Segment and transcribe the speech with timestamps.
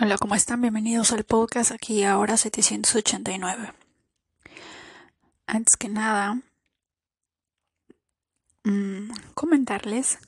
[0.00, 0.60] Hola, ¿cómo están?
[0.60, 3.72] Bienvenidos al podcast aquí ahora 789.
[5.46, 6.42] Antes que nada,
[8.64, 10.18] mmm, comentarles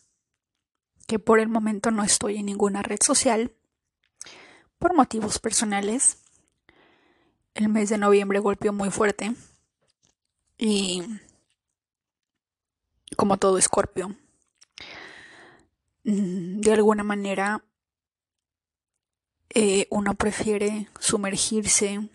[1.09, 3.51] que por el momento no estoy en ninguna red social
[4.79, 6.23] por motivos personales.
[7.55, 9.35] El mes de noviembre golpeó muy fuerte
[10.59, 11.03] y
[13.17, 14.15] como todo escorpio,
[16.05, 17.66] de alguna manera
[19.51, 22.09] eh, uno prefiere sumergirse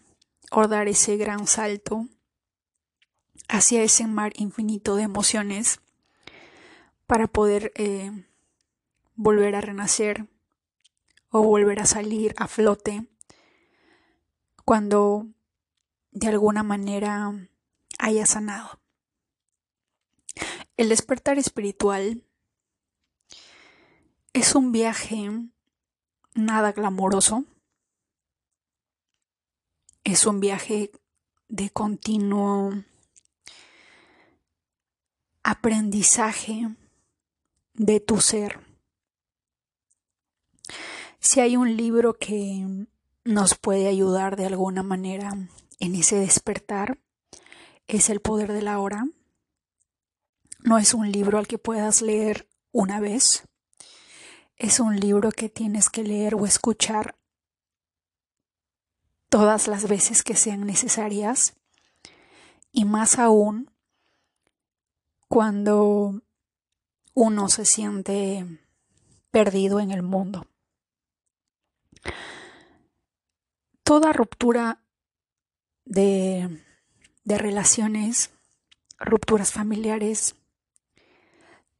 [0.52, 2.08] o dar ese gran salto
[3.48, 5.80] hacia ese mar infinito de emociones
[7.08, 8.12] para poder eh,
[9.16, 10.28] volver a renacer
[11.30, 13.08] o volver a salir a flote
[14.66, 15.28] cuando
[16.12, 17.50] de alguna manera
[18.00, 18.80] haya sanado.
[20.78, 22.24] El despertar espiritual
[24.34, 25.30] es un viaje
[26.34, 27.46] nada glamoroso.
[30.04, 30.92] Es un viaje
[31.48, 32.72] de continuo
[35.44, 36.76] aprendizaje
[37.74, 38.60] de tu ser.
[41.20, 42.88] Si hay un libro que
[43.24, 45.32] nos puede ayudar de alguna manera
[45.80, 47.00] en ese despertar,
[47.88, 49.06] es El poder de la hora.
[50.64, 53.44] No es un libro al que puedas leer una vez,
[54.62, 57.16] es un libro que tienes que leer o escuchar
[59.28, 61.56] todas las veces que sean necesarias
[62.72, 63.72] y más aún
[65.28, 66.22] cuando
[67.16, 68.46] uno se siente
[69.32, 70.46] perdido en el mundo.
[73.82, 74.84] Toda ruptura
[75.86, 76.64] de,
[77.24, 78.30] de relaciones,
[79.00, 80.36] rupturas familiares,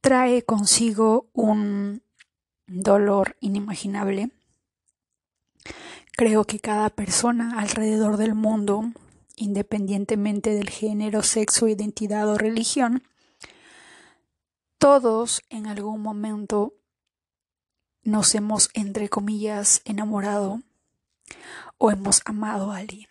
[0.00, 2.02] trae consigo un
[2.66, 4.30] dolor inimaginable.
[6.16, 8.92] Creo que cada persona alrededor del mundo,
[9.36, 13.02] independientemente del género, sexo, identidad o religión,
[14.78, 16.74] todos en algún momento
[18.02, 20.60] nos hemos, entre comillas, enamorado
[21.78, 23.08] o hemos amado a alguien.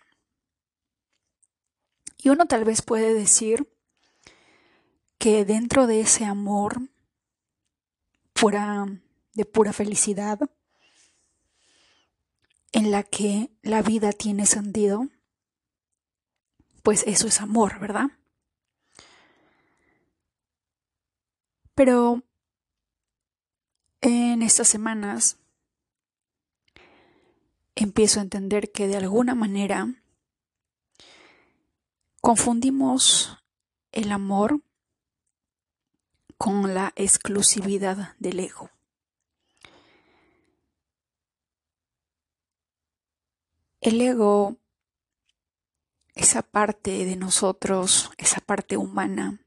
[2.18, 3.68] Y uno tal vez puede decir
[5.18, 6.82] que dentro de ese amor
[8.34, 8.88] pura
[9.34, 10.40] de pura felicidad,
[12.72, 15.08] en la que la vida tiene sentido,
[16.84, 18.08] pues eso es amor, ¿verdad?
[21.76, 22.24] Pero
[24.02, 25.38] en estas semanas
[27.76, 29.88] empiezo a entender que de alguna manera
[32.22, 33.38] confundimos
[33.92, 34.62] el amor
[36.38, 38.70] con la exclusividad del ego.
[43.82, 44.58] El ego,
[46.14, 49.44] esa parte de nosotros, esa parte humana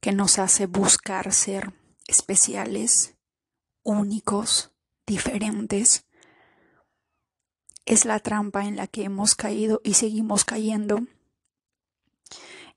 [0.00, 1.74] que nos hace buscar ser
[2.08, 3.18] especiales,
[3.82, 4.72] únicos,
[5.06, 6.06] diferentes,
[7.84, 11.00] es la trampa en la que hemos caído y seguimos cayendo,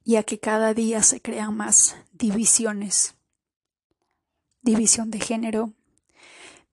[0.03, 3.16] ya que cada día se crean más divisiones,
[4.62, 5.72] división de género,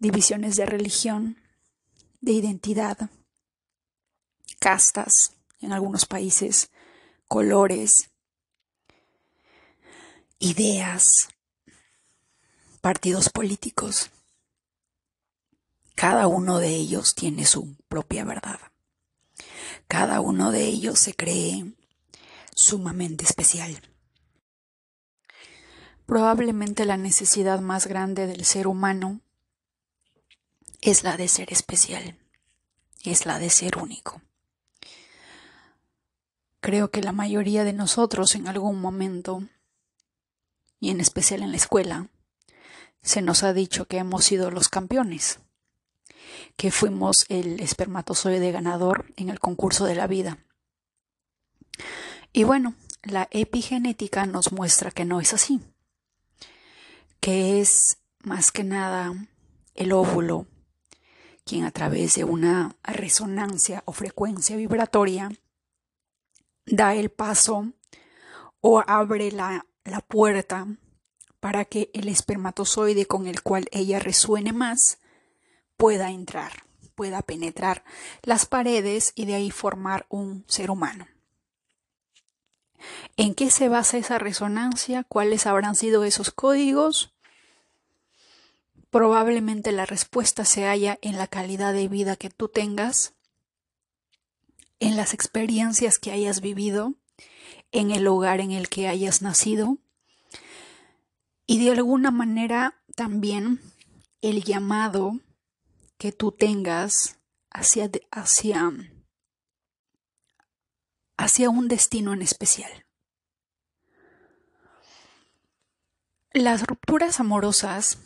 [0.01, 1.37] divisiones de religión,
[2.21, 3.11] de identidad
[4.61, 6.71] castas en algunos países,
[7.27, 8.11] colores,
[10.39, 11.29] ideas,
[12.81, 14.11] partidos políticos.
[15.97, 18.61] Cada uno de ellos tiene su propia verdad.
[19.89, 21.73] Cada uno de ellos se cree
[22.55, 23.81] sumamente especial.
[26.07, 29.21] Probablemente la necesidad más grande del ser humano
[30.81, 32.19] es la de ser especial,
[33.05, 34.21] es la de ser único.
[36.61, 39.43] Creo que la mayoría de nosotros en algún momento,
[40.79, 42.09] y en especial en la escuela,
[43.03, 45.41] se nos ha dicho que hemos sido los campeones,
[46.57, 50.39] que fuimos el espermatozoide ganador en el concurso de la vida.
[52.33, 55.61] Y bueno, la epigenética nos muestra que no es así,
[57.21, 59.15] que es más que nada
[59.75, 60.47] el óvulo
[61.45, 65.31] quien a través de una resonancia o frecuencia vibratoria
[66.71, 67.73] da el paso
[68.61, 70.67] o abre la, la puerta
[71.41, 74.99] para que el espermatozoide con el cual ella resuene más
[75.77, 76.53] pueda entrar,
[76.95, 77.85] pueda penetrar
[78.23, 81.07] las paredes y de ahí formar un ser humano.
[83.17, 85.05] ¿En qué se basa esa resonancia?
[85.05, 87.13] ¿Cuáles habrán sido esos códigos?
[88.91, 93.15] probablemente la respuesta se halla en la calidad de vida que tú tengas,
[94.81, 96.95] en las experiencias que hayas vivido,
[97.71, 99.79] en el lugar en el que hayas nacido
[101.47, 103.61] y de alguna manera también
[104.23, 105.19] el llamado
[105.99, 107.19] que tú tengas
[107.51, 108.71] hacia, hacia,
[111.17, 112.87] hacia un destino en especial.
[116.33, 117.99] Las rupturas amorosas,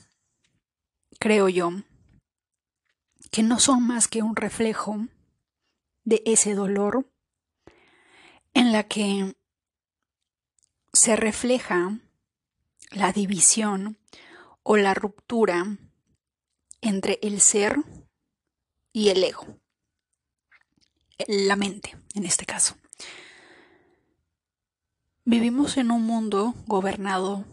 [1.21, 1.71] creo yo,
[3.31, 5.07] que no son más que un reflejo
[6.05, 7.11] de ese dolor
[8.53, 9.35] en la que
[10.93, 11.99] se refleja
[12.91, 13.99] la división
[14.63, 15.77] o la ruptura
[16.81, 17.79] entre el ser
[18.93, 19.59] y el ego,
[21.27, 22.77] la mente en este caso.
[25.25, 27.45] Vivimos en un mundo gobernado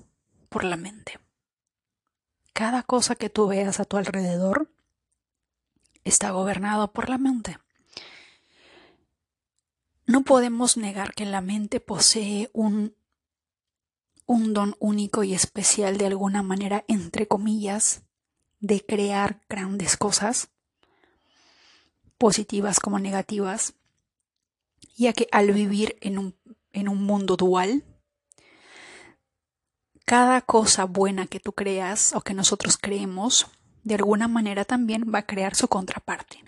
[0.49, 1.19] por la mente.
[2.53, 4.69] Cada cosa que tú veas a tu alrededor
[6.03, 7.57] está gobernado por la mente.
[10.11, 12.97] No podemos negar que la mente posee un,
[14.27, 18.03] don único y especial de alguna manera, entre comillas,
[18.59, 20.49] de crear grandes cosas,
[22.17, 23.75] positivas como negativas,
[24.97, 26.35] ya que al vivir en un,
[26.73, 27.85] en un mundo dual,
[30.03, 33.47] cada cosa buena que tú creas o que nosotros creemos,
[33.83, 36.43] de alguna manera también va a crear su contraparte,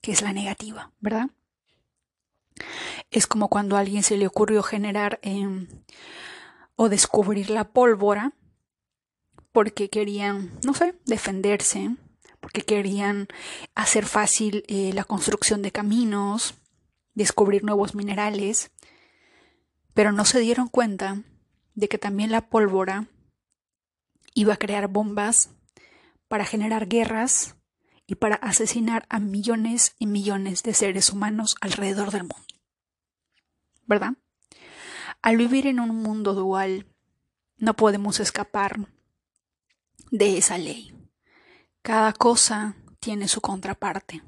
[0.00, 1.28] que es la negativa, ¿verdad?
[3.10, 5.68] Es como cuando a alguien se le ocurrió generar em,
[6.76, 8.32] o descubrir la pólvora
[9.52, 11.96] porque querían, no sé, defenderse,
[12.40, 13.28] porque querían
[13.74, 16.54] hacer fácil eh, la construcción de caminos,
[17.14, 18.72] descubrir nuevos minerales,
[19.94, 21.22] pero no se dieron cuenta
[21.74, 23.06] de que también la pólvora
[24.34, 25.50] iba a crear bombas
[26.28, 27.56] para generar guerras
[28.06, 32.46] y para asesinar a millones y millones de seres humanos alrededor del mundo.
[33.86, 34.14] ¿Verdad?
[35.22, 36.86] Al vivir en un mundo dual,
[37.56, 38.88] no podemos escapar
[40.10, 40.94] de esa ley.
[41.82, 44.22] Cada cosa tiene su contraparte.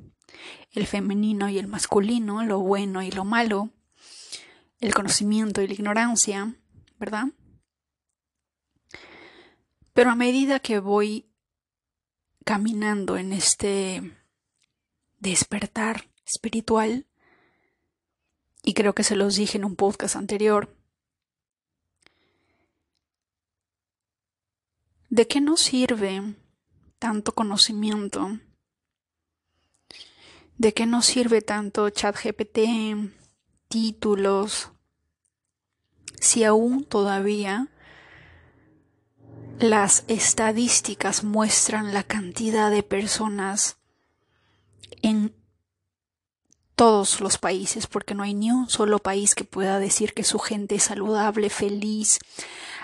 [0.70, 3.70] El femenino y el masculino, lo bueno y lo malo,
[4.80, 6.54] el conocimiento y la ignorancia,
[6.98, 7.26] ¿verdad?
[9.92, 11.25] Pero a medida que voy
[12.46, 14.16] caminando en este
[15.18, 17.04] despertar espiritual,
[18.62, 20.72] y creo que se los dije en un podcast anterior,
[25.10, 26.36] ¿de qué nos sirve
[27.00, 28.38] tanto conocimiento?
[30.56, 33.10] ¿De qué nos sirve tanto chat GPT,
[33.66, 34.70] títulos,
[36.20, 37.72] si aún todavía
[39.58, 43.78] las estadísticas muestran la cantidad de personas
[45.02, 45.34] en
[46.74, 50.38] todos los países, porque no hay ni un solo país que pueda decir que su
[50.38, 52.18] gente es saludable, feliz,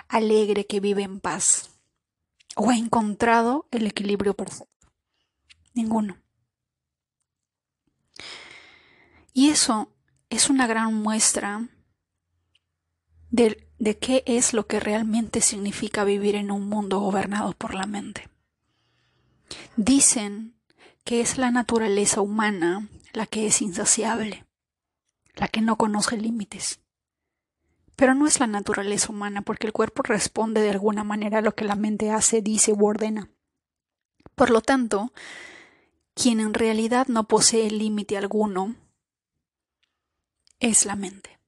[0.08, 1.70] alegre, que vive en paz,
[2.56, 4.88] o ha encontrado el equilibrio perfecto.
[5.74, 6.16] Ninguno.
[9.34, 9.92] Y eso
[10.30, 11.68] es una gran muestra
[13.30, 17.84] del de qué es lo que realmente significa vivir en un mundo gobernado por la
[17.84, 18.28] mente.
[19.74, 20.54] Dicen
[21.02, 24.46] que es la naturaleza humana la que es insaciable,
[25.34, 26.78] la que no conoce límites.
[27.96, 31.56] Pero no es la naturaleza humana porque el cuerpo responde de alguna manera a lo
[31.56, 33.30] que la mente hace, dice u ordena.
[34.36, 35.12] Por lo tanto,
[36.14, 38.76] quien en realidad no posee límite alguno
[40.60, 41.41] es la mente.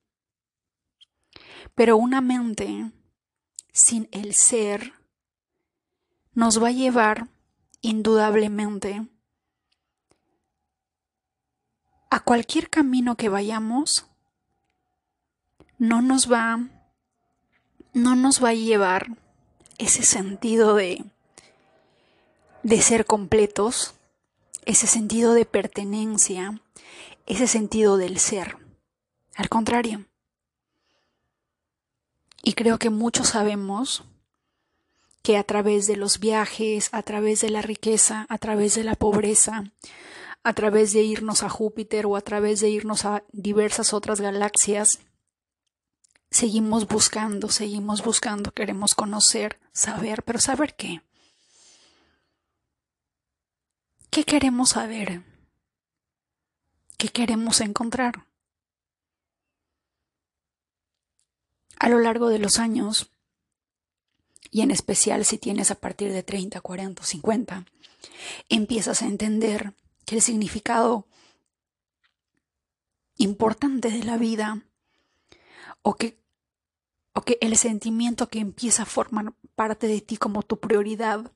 [1.75, 2.93] Pero una mente
[3.73, 4.93] sin el ser
[6.33, 7.29] nos va a llevar
[7.81, 9.07] indudablemente
[12.11, 14.07] a cualquier camino que vayamos
[15.79, 16.61] no nos va
[17.93, 19.09] no nos va a llevar
[19.79, 21.05] ese sentido de
[22.65, 23.95] de ser completos,
[24.65, 26.63] ese sentido de pertenencia,
[27.27, 28.57] ese sentido del ser.
[29.37, 30.07] Al contrario,
[32.45, 34.05] y creo que muchos sabemos
[35.23, 38.95] que a través de los viajes, a través de la riqueza, a través de la
[38.95, 39.73] pobreza,
[40.43, 45.01] a través de irnos a Júpiter o a través de irnos a diversas otras galaxias,
[46.31, 51.01] seguimos buscando, seguimos buscando, queremos conocer, saber, pero ¿saber qué?
[54.11, 55.23] ¿Qué queremos saber?
[56.99, 58.27] ¿Qué queremos encontrar?
[61.79, 63.11] A lo largo de los años
[64.51, 67.67] y en especial si tienes a partir de 30, 40 o 50,
[68.49, 69.75] empiezas a entender
[70.07, 71.07] que el significado
[73.17, 74.63] importante de la vida
[75.83, 76.19] o que,
[77.15, 81.33] o que el sentimiento que empieza a formar parte de ti como tu prioridad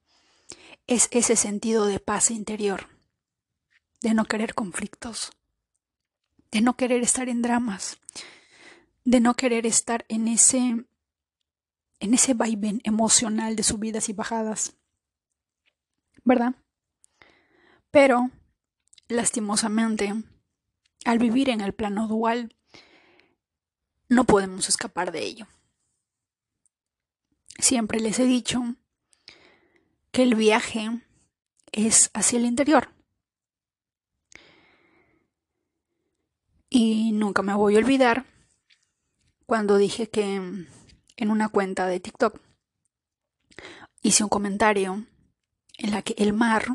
[0.87, 2.89] es ese sentido de paz interior,
[4.01, 5.33] de no querer conflictos,
[6.51, 7.99] de no querer estar en dramas,
[9.09, 10.85] de no querer estar en ese
[11.99, 14.77] en ese vaivén emocional de subidas y bajadas.
[16.25, 16.55] ¿Verdad?
[17.91, 18.31] Pero,
[19.09, 20.13] lastimosamente,
[21.07, 22.55] al vivir en el plano dual,
[24.11, 25.47] no podemos escapar de ello.
[27.59, 28.77] Siempre les he dicho
[30.13, 31.03] que el viaje
[31.73, 32.91] es hacia el interior.
[36.69, 38.38] Y nunca me voy a olvidar
[39.49, 40.67] cuando dije que
[41.17, 42.39] en una cuenta de TikTok.
[44.03, 45.07] Hice un comentario
[45.79, 46.67] en la que el mar,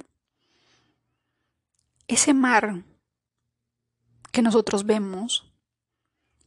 [2.07, 2.83] ese mar
[4.31, 5.53] que nosotros vemos,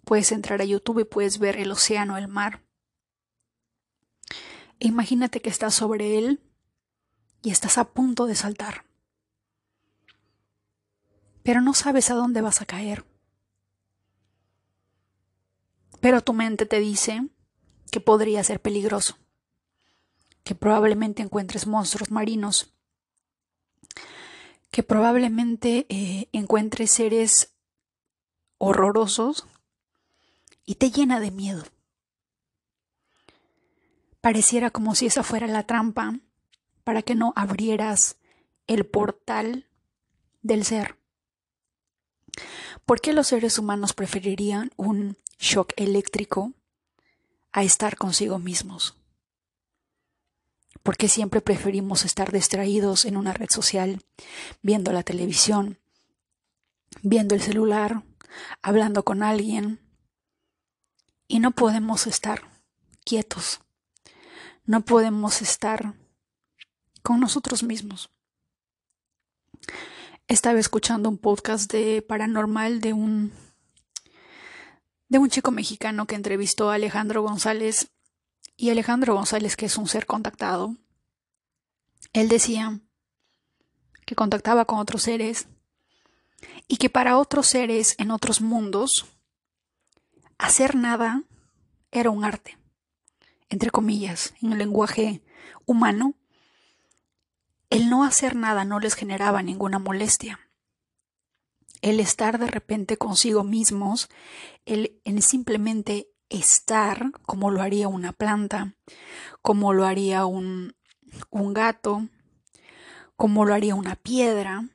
[0.05, 2.65] puedes entrar a YouTube y puedes ver el océano, el mar.
[4.81, 6.41] E imagínate que estás sobre él
[7.41, 8.85] y estás a punto de saltar.
[11.45, 13.05] Pero no sabes a dónde vas a caer.
[16.01, 17.29] Pero tu mente te dice
[17.91, 19.19] que podría ser peligroso,
[20.45, 22.75] que probablemente encuentres monstruos marinos,
[24.71, 27.55] que probablemente eh, encuentres seres
[28.59, 29.47] horrorosos
[30.65, 31.65] y te llena de miedo.
[34.21, 36.19] Pareciera como si esa fuera la trampa
[36.85, 38.17] para que no abrieras
[38.67, 39.69] el portal
[40.43, 40.99] del ser.
[42.85, 46.53] ¿Por qué los seres humanos preferirían un shock eléctrico
[47.53, 48.97] a estar consigo mismos.
[50.83, 54.03] Porque siempre preferimos estar distraídos en una red social,
[54.63, 55.79] viendo la televisión,
[57.03, 58.05] viendo el celular,
[58.63, 59.81] hablando con alguien,
[61.29, 62.51] y no podemos estar
[63.05, 63.61] quietos,
[64.65, 65.95] no podemos estar
[67.03, 68.11] con nosotros mismos.
[70.29, 73.33] Estaba escuchando un podcast de paranormal de un
[75.09, 77.91] de un chico mexicano que entrevistó a Alejandro González
[78.57, 80.75] y Alejandro González, que es un ser contactado,
[82.13, 82.81] él decía
[84.05, 85.49] que contactaba con otros seres
[86.69, 89.07] y que para otros seres en otros mundos
[90.39, 91.23] hacer nada
[91.91, 92.59] era un arte,
[93.49, 95.23] entre comillas, en el lenguaje
[95.67, 96.15] humano,
[97.71, 100.46] el no hacer nada no les generaba ninguna molestia
[101.87, 104.09] el estar de repente consigo mismos,
[104.65, 108.75] el, simplemente estar como lo haría una planta,
[109.41, 110.75] como lo haría un,
[111.31, 112.09] un gato,
[113.15, 114.69] como lo haría una piedra,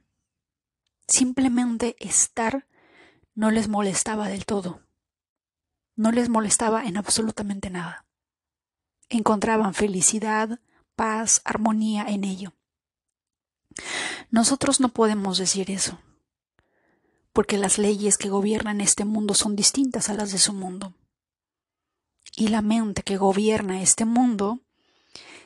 [1.05, 2.69] simplemente estar
[3.35, 4.81] no les molestaba del todo,
[5.97, 8.05] no les molestaba en absolutamente nada.
[9.09, 10.61] Encontraban felicidad,
[10.95, 12.53] paz, armonía en ello.
[14.29, 15.99] Nosotros no podemos decir eso
[17.33, 20.93] porque las leyes que gobiernan este mundo son distintas a las de su mundo.
[22.35, 24.59] Y la mente que gobierna este mundo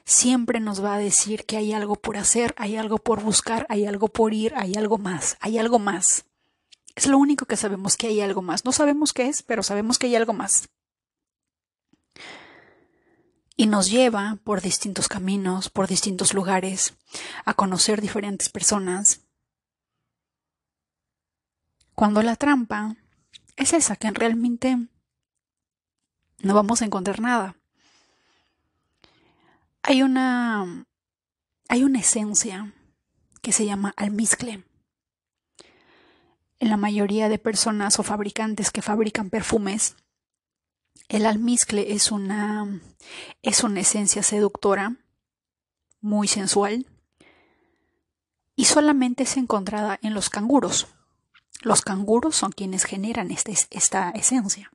[0.05, 3.85] siempre nos va a decir que hay algo por hacer, hay algo por buscar, hay
[3.85, 6.25] algo por ir, hay algo más, hay algo más.
[6.95, 8.63] Es lo único que sabemos que hay algo más.
[8.63, 10.69] No sabemos qué es, pero sabemos que hay algo más.
[13.57, 16.93] Y nos lleva por distintos caminos, por distintos lugares,
[17.45, 19.21] a conocer diferentes personas,
[21.95, 22.95] cuando la trampa
[23.55, 24.77] es esa, que realmente
[26.39, 27.55] no vamos a encontrar nada.
[29.81, 30.85] Hay una,
[31.69, 32.73] hay una esencia
[33.41, 34.65] que se llama almizcle.
[36.59, 39.95] En la mayoría de personas o fabricantes que fabrican perfumes,
[41.07, 42.81] el almizcle es una,
[43.41, 44.95] es una esencia seductora,
[46.01, 46.87] muy sensual,
[48.55, 50.87] y solamente es encontrada en los canguros.
[51.61, 54.71] Los canguros son quienes generan este, esta esencia.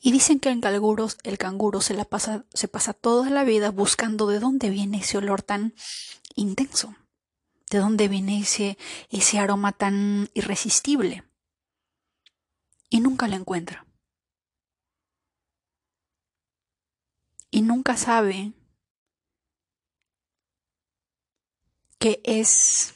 [0.00, 3.70] Y dicen que el canguro, el canguro se, la pasa, se pasa toda la vida
[3.70, 5.74] buscando de dónde viene ese olor tan
[6.34, 6.94] intenso,
[7.70, 8.76] de dónde viene ese,
[9.08, 11.24] ese aroma tan irresistible.
[12.88, 13.86] Y nunca lo encuentra.
[17.50, 18.52] Y nunca sabe
[21.98, 22.94] que es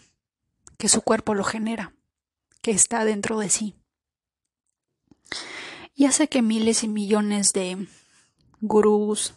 [0.77, 1.95] que su cuerpo lo genera
[2.71, 3.75] está dentro de sí.
[5.95, 7.87] Y hace que miles y millones de
[8.61, 9.35] gurús,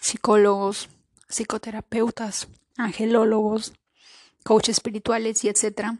[0.00, 0.88] psicólogos,
[1.28, 3.72] psicoterapeutas, angelólogos,
[4.44, 5.98] coaches espirituales y etcétera,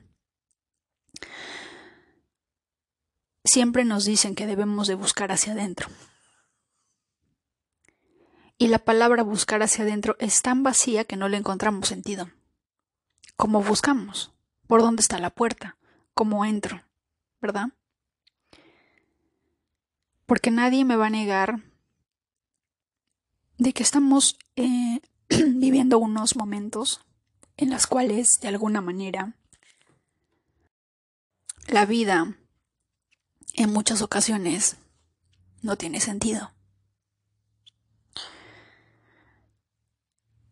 [3.45, 5.89] siempre nos dicen que debemos de buscar hacia adentro.
[8.59, 12.31] Y la palabra buscar hacia adentro es tan vacía que no le encontramos sentido.
[13.37, 14.33] ¿Cómo buscamos?
[14.67, 15.77] ¿Por dónde está la puerta?
[16.17, 16.83] ¿Cómo entro?
[17.43, 17.67] ¿Verdad?
[20.25, 21.63] Porque nadie me va a negar
[23.59, 27.03] de que estamos eh, viviendo unos momentos
[27.59, 29.37] en los cuales, de alguna manera,
[31.69, 32.39] la vida
[33.53, 34.79] en muchas ocasiones
[35.61, 36.51] no tiene sentido.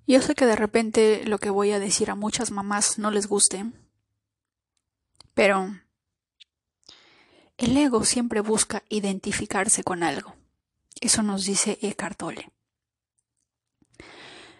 [0.06, 3.26] Yo sé que de repente lo que voy a decir a muchas mamás no les
[3.28, 3.64] guste,
[5.34, 5.76] pero
[7.56, 10.34] el ego siempre busca identificarse con algo.
[11.00, 12.50] Eso nos dice Eckhart Tolle.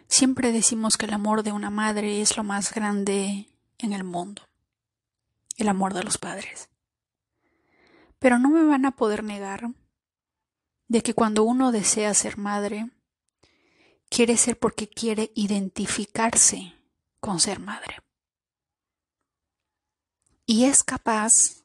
[0.08, 4.42] Siempre decimos que el amor de una madre es lo más grande en el mundo,
[5.56, 6.68] el amor de los padres.
[8.18, 9.70] Pero no me van a poder negar
[10.88, 12.90] de que cuando uno desea ser madre,
[14.08, 16.74] quiere ser porque quiere identificarse
[17.18, 18.03] con ser madre.
[20.46, 21.64] Y es capaz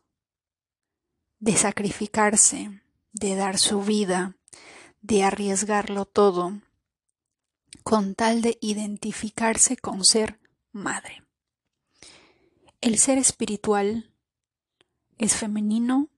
[1.39, 2.81] de sacrificarse,
[3.11, 4.37] de dar su vida,
[5.01, 6.61] de arriesgarlo todo,
[7.83, 10.39] con tal de identificarse con ser
[10.71, 11.23] madre.
[12.81, 14.13] El ser espiritual
[15.17, 16.09] es femenino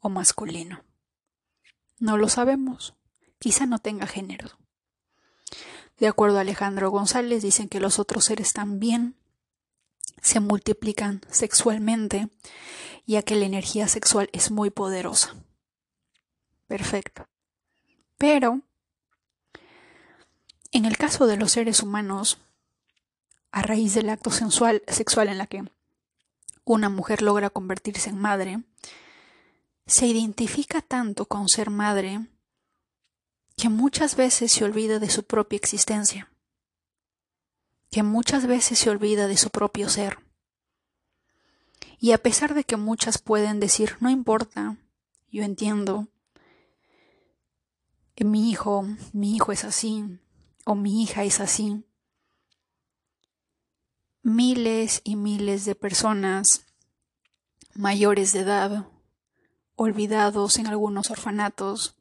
[0.00, 0.82] o masculino.
[1.98, 2.94] No lo sabemos.
[3.38, 4.58] Quizá no tenga género.
[5.98, 9.19] De acuerdo a Alejandro González, dicen que los otros seres también
[10.20, 12.28] se multiplican sexualmente,
[13.06, 15.34] ya que la energía sexual es muy poderosa.
[16.66, 17.26] Perfecto.
[18.18, 18.60] Pero,
[20.72, 22.38] en el caso de los seres humanos,
[23.50, 25.64] a raíz del acto sensual, sexual en la que
[26.64, 28.62] una mujer logra convertirse en madre,
[29.86, 32.20] se identifica tanto con ser madre
[33.56, 36.30] que muchas veces se olvida de su propia existencia,
[37.90, 40.18] que muchas veces se olvida de su propio ser.
[41.98, 44.76] Y a pesar de que muchas pueden decir, no importa,
[45.30, 46.08] yo entiendo,
[48.16, 50.04] mi hijo, mi hijo es así,
[50.64, 51.84] o mi hija es así,
[54.22, 56.66] miles y miles de personas
[57.74, 58.86] mayores de edad
[59.76, 61.96] olvidados en algunos orfanatos,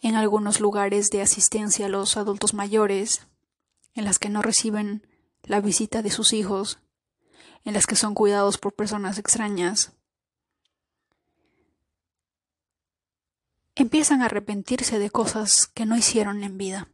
[0.00, 3.27] en algunos lugares de asistencia a los adultos mayores,
[3.98, 5.06] en las que no reciben
[5.42, 6.78] la visita de sus hijos,
[7.64, 9.92] en las que son cuidados por personas extrañas.
[13.74, 16.88] Empiezan a arrepentirse de cosas que no hicieron en vida.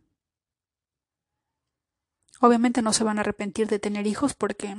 [2.40, 4.76] Obviamente no se van a arrepentir de tener hijos porque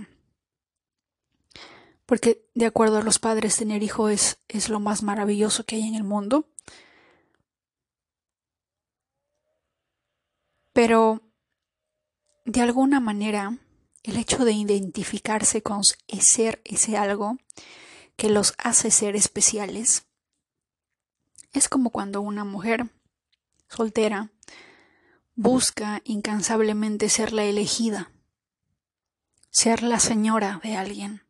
[2.05, 5.83] porque de acuerdo a los padres tener hijos es, es lo más maravilloso que hay
[5.83, 6.47] en el mundo.
[10.73, 11.24] Pero
[12.45, 13.57] de alguna manera
[14.03, 17.37] el hecho de identificarse con ser ese algo
[18.15, 20.05] que los hace ser especiales
[21.51, 22.89] es como cuando una mujer
[23.67, 24.31] soltera
[25.35, 28.11] busca incansablemente ser la elegida,
[29.49, 31.25] ser la señora de alguien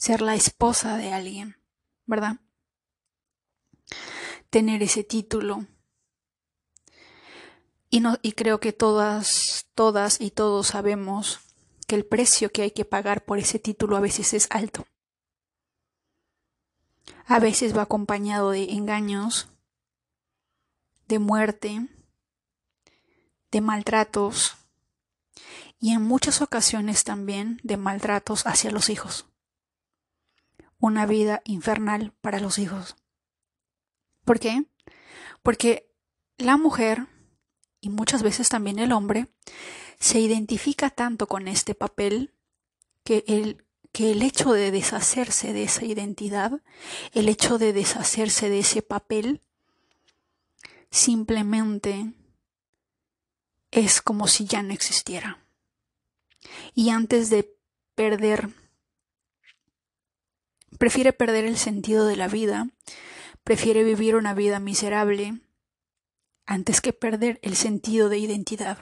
[0.00, 1.58] ser la esposa de alguien,
[2.06, 2.36] ¿verdad?
[4.48, 5.66] Tener ese título.
[7.90, 11.40] Y, creo que todas, todas y todos sabemos
[11.88, 14.86] que el precio que hay que pagar por ese título a veces es alto.
[17.26, 19.48] A veces va acompañado de engaños,
[21.08, 21.88] de muerte,
[23.50, 24.56] de maltratos
[25.80, 29.26] y en muchas ocasiones también de maltratos hacia los hijos
[30.80, 32.96] una vida infernal para los hijos.
[34.24, 34.64] ¿Por qué?
[35.42, 35.92] Porque
[36.38, 37.06] la mujer,
[37.80, 39.28] y muchas veces también el hombre,
[39.98, 42.32] se identifica tanto con este papel
[43.04, 46.60] que el, que el hecho de deshacerse de esa identidad,
[47.12, 49.40] el hecho de deshacerse de ese papel,
[50.90, 52.12] simplemente
[53.70, 55.44] es como si ya no existiera.
[56.74, 57.54] Y antes de
[57.94, 58.50] perder
[60.80, 62.68] Prefiere perder el sentido de la vida,
[63.44, 65.38] prefiere vivir una vida miserable
[66.50, 68.78] antes que perder el sentido de identidad.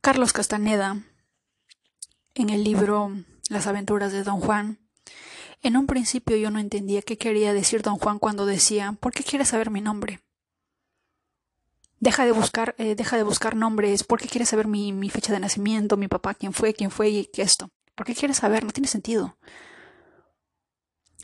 [0.00, 1.00] Carlos Castaneda,
[2.34, 3.12] en el libro
[3.48, 4.80] Las aventuras de Don Juan,
[5.62, 9.22] en un principio yo no entendía qué quería decir Don Juan cuando decía ¿Por qué
[9.22, 10.18] quieres saber mi nombre?
[12.00, 14.02] Deja de buscar, eh, deja de buscar nombres.
[14.02, 17.10] ¿Por qué quieres saber mi, mi fecha de nacimiento, mi papá, quién fue, quién fue
[17.10, 17.70] y esto?
[17.94, 18.64] ¿Por qué quieres saber?
[18.64, 19.38] No tiene sentido.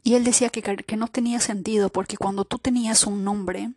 [0.03, 3.73] Y él decía que, que no tenía sentido porque cuando tú tenías un nombre,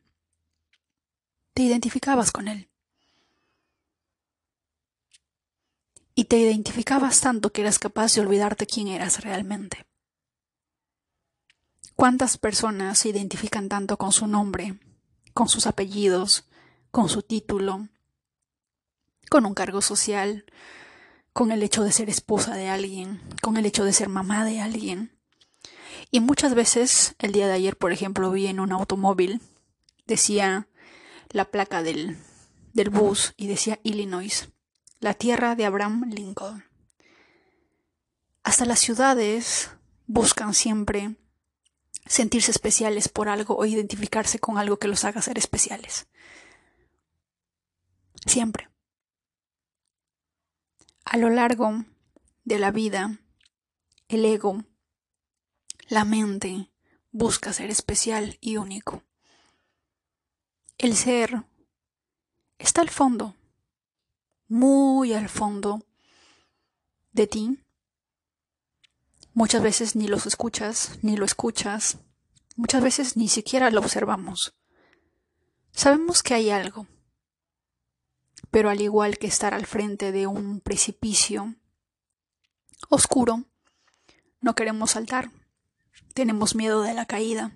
[1.54, 2.70] te identificabas con él.
[6.16, 9.86] Y te identificabas tanto que eras capaz de olvidarte quién eras realmente.
[11.96, 14.80] ¿Cuántas personas se identifican tanto con su nombre,
[15.34, 16.46] con sus apellidos,
[16.92, 17.88] con su título,
[19.30, 20.46] con un cargo social,
[21.32, 24.60] con el hecho de ser esposa de alguien, con el hecho de ser mamá de
[24.60, 25.15] alguien?
[26.12, 29.42] Y muchas veces, el día de ayer, por ejemplo, vi en un automóvil,
[30.06, 30.68] decía
[31.32, 32.18] la placa del,
[32.74, 34.50] del bus y decía Illinois,
[35.00, 36.64] la tierra de Abraham Lincoln.
[38.44, 39.72] Hasta las ciudades
[40.08, 41.16] buscan siempre
[42.06, 46.08] sentirse especiales por algo o identificarse con algo que los haga ser especiales.
[48.26, 48.70] Siempre.
[51.04, 51.86] A lo largo
[52.44, 53.20] de la vida,
[54.08, 54.64] el ego
[55.88, 56.72] la mente
[57.12, 59.04] busca ser especial y único.
[60.78, 61.46] El ser
[62.58, 63.36] está al fondo,
[64.48, 65.86] muy al fondo
[67.12, 67.60] de ti.
[69.34, 72.00] Muchas veces ni los escuchas, ni lo escuchas.
[72.56, 74.56] Muchas veces ni siquiera lo observamos.
[75.72, 76.88] Sabemos que hay algo,
[78.50, 81.56] pero al igual que estar al frente de un precipicio
[82.90, 83.44] oscuro,
[84.40, 85.32] no queremos saltar
[86.16, 87.52] tenemos miedo de la caída.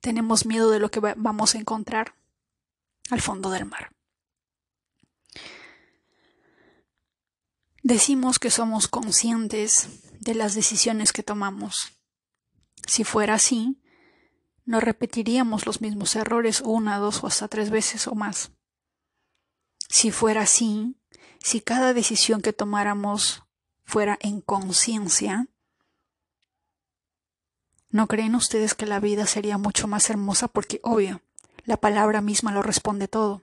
[0.00, 2.14] Tenemos miedo de lo que vamos a encontrar
[3.10, 3.90] al fondo del mar.
[7.82, 9.88] Decimos que somos conscientes
[10.20, 11.98] de las decisiones que tomamos.
[12.86, 13.82] Si fuera así,
[14.64, 18.52] no repetiríamos los mismos errores una, dos o hasta tres veces o más.
[19.88, 20.96] Si fuera así,
[21.42, 23.42] si cada decisión que tomáramos
[23.84, 25.48] fuera en conciencia,
[27.90, 30.46] ¿No creen ustedes que la vida sería mucho más hermosa?
[30.46, 31.22] Porque, obvio,
[31.64, 33.42] la palabra misma lo responde todo.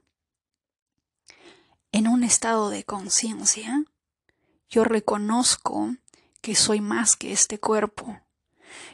[1.91, 3.83] En un estado de conciencia,
[4.69, 5.95] yo reconozco
[6.41, 8.21] que soy más que este cuerpo.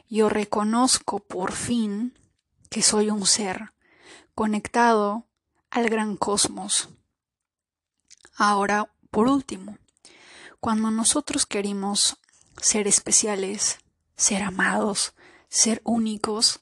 [0.09, 2.17] Yo reconozco por fin
[2.69, 3.73] que soy un ser
[4.33, 5.27] conectado
[5.69, 6.89] al gran cosmos.
[8.35, 9.77] Ahora, por último,
[10.59, 12.17] cuando nosotros queremos
[12.59, 13.77] ser especiales,
[14.15, 15.13] ser amados,
[15.53, 16.61] ser únicos,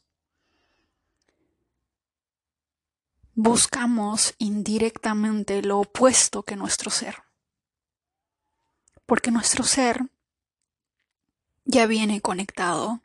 [3.34, 7.24] buscamos indirectamente lo opuesto que nuestro ser.
[9.06, 10.12] Porque nuestro ser
[11.64, 13.02] ya viene conectado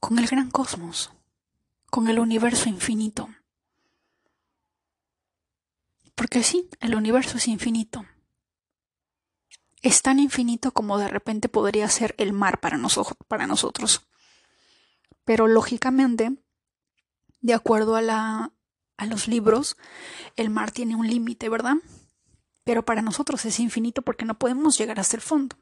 [0.00, 1.12] con el gran cosmos,
[1.88, 3.28] con el universo infinito.
[6.16, 8.04] Porque sí, el universo es infinito.
[9.80, 12.80] Es tan infinito como de repente podría ser el mar para,
[13.28, 14.08] para nosotros.
[15.24, 16.36] Pero lógicamente,
[17.40, 18.52] de acuerdo a, la,
[18.96, 19.76] a los libros,
[20.36, 21.76] el mar tiene un límite, ¿verdad?
[22.64, 25.56] Pero para nosotros es infinito porque no podemos llegar hasta el fondo.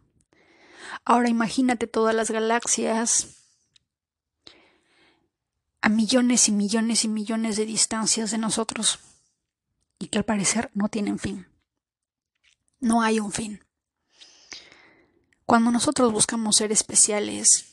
[1.05, 3.43] Ahora imagínate todas las galaxias
[5.81, 9.01] a millones y millones y millones de distancias de nosotros
[9.99, 11.47] y que al parecer no tienen fin.
[12.79, 13.65] No hay un fin.
[15.45, 17.67] Cuando nosotros buscamos ser especiales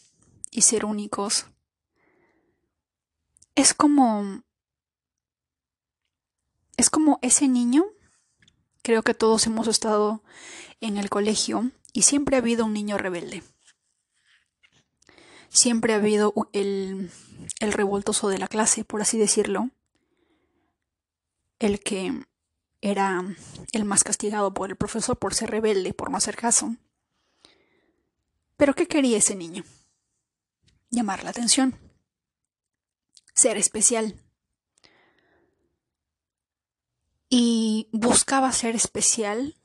[0.52, 1.46] y ser únicos,
[3.60, 4.42] es como
[6.78, 7.86] es como ese niño
[8.82, 10.24] creo que todos hemos estado
[10.80, 13.44] en el colegio y siempre ha habido un niño rebelde
[15.50, 17.12] siempre ha habido el,
[17.60, 19.72] el revoltoso de la clase por así decirlo
[21.60, 22.26] el que
[22.80, 23.26] era
[23.74, 26.78] el más castigado por el profesor por ser rebelde, por no hacer caso.
[28.56, 29.66] Pero ¿qué quería ese niño?
[30.90, 31.89] Llamar la atención
[33.34, 34.16] ser especial.
[37.30, 39.56] Y buscaba ser especial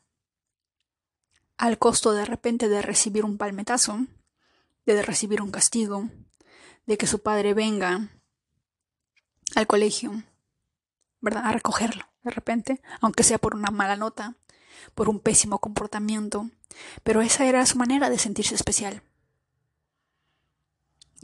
[1.56, 4.06] al costo de repente de recibir un palmetazo,
[4.86, 6.10] de recibir un castigo,
[6.86, 8.10] de que su padre venga
[9.54, 10.22] al colegio,
[11.20, 11.46] ¿verdad?
[11.46, 14.36] A recogerlo de repente, aunque sea por una mala nota,
[14.94, 16.50] por un pésimo comportamiento,
[17.02, 19.02] pero esa era su manera de sentirse especial.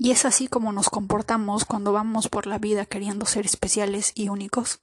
[0.02, 4.30] Y es así como nos comportamos cuando vamos por la vida queriendo ser especiales y
[4.30, 4.80] únicos.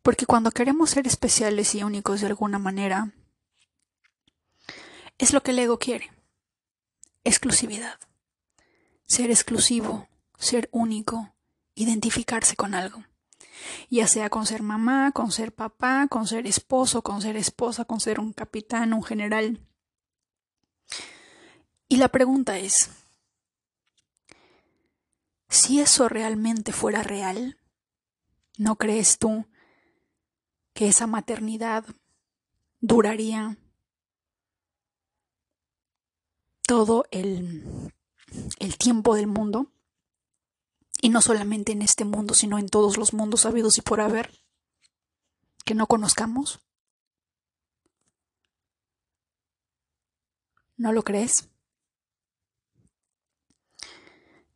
[0.00, 3.12] Porque cuando queremos ser especiales y únicos de alguna manera,
[5.18, 6.10] es lo que el ego quiere.
[7.22, 8.00] Exclusividad.
[9.04, 10.08] Ser exclusivo,
[10.38, 11.34] ser único,
[11.74, 13.04] identificarse con algo.
[13.90, 18.00] ya sea con ser mamá, con ser papá, con ser esposo, con ser esposa, con
[18.00, 19.60] ser un capitán, un general.
[21.90, 22.90] Y la pregunta es,
[25.48, 27.58] si eso realmente fuera real,
[28.58, 29.46] ¿no crees tú
[30.72, 31.84] que esa maternidad
[32.80, 33.58] duraría
[36.66, 37.92] todo el,
[38.78, 39.72] tiempo del mundo?
[41.00, 44.30] Y no solamente en este mundo, sino en todos los mundos sabidos y por haber
[45.64, 46.60] que no conozcamos.
[50.76, 51.48] ¿No lo crees?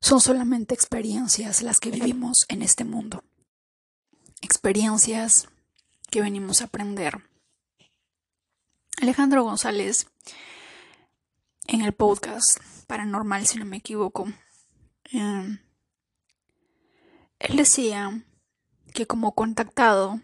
[0.00, 3.22] Son solamente experiencias las que vivimos en este mundo.
[4.40, 5.48] Experiencias
[6.10, 7.24] que venimos a aprender.
[9.00, 10.08] Alejandro González,
[11.66, 14.26] en el podcast Paranormal, si no me equivoco,
[15.12, 15.58] eh,
[17.38, 18.24] él decía
[18.92, 20.20] que como contactado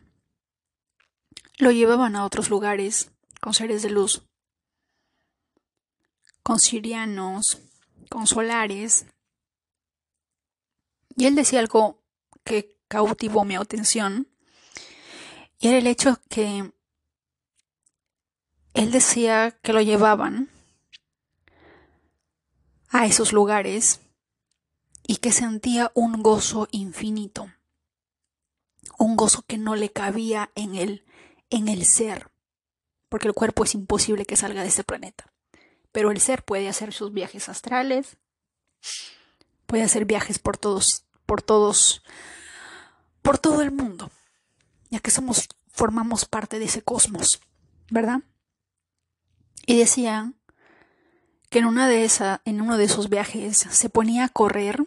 [1.59, 3.11] lo llevaban a otros lugares
[3.41, 4.27] con seres de luz,
[6.43, 7.63] con sirianos,
[8.11, 9.07] con solares.
[11.17, 12.03] Y él decía algo
[12.45, 14.29] que cautivó mi atención,
[15.59, 16.73] y era el hecho que
[18.75, 20.51] él decía que lo llevaban
[22.91, 24.01] a esos lugares
[25.07, 27.51] y que sentía un gozo infinito,
[28.99, 31.07] un gozo que no le cabía en el,
[31.49, 32.31] en el ser,
[33.09, 35.33] porque el cuerpo es imposible que salga de este planeta,
[35.93, 38.19] pero el ser puede hacer sus viajes astrales,
[39.65, 42.03] puede hacer viajes por todos, por todos,
[43.23, 44.11] por todo el mundo,
[44.91, 47.41] ya que somos, formamos parte de ese cosmos,
[47.91, 48.21] ¿verdad?
[49.67, 50.33] Y decía
[51.51, 54.87] que en una de esa, en uno de esos viajes se ponía a correr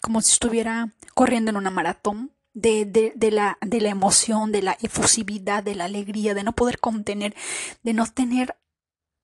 [0.00, 4.76] como si estuviera corriendo en una maratón de, de, la, de la emoción, de la
[4.80, 7.34] efusividad, de la alegría, de no poder contener,
[7.82, 8.56] de no tener,